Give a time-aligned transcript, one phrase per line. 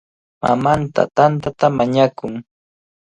[0.41, 2.33] Mamanta tantata mañakun.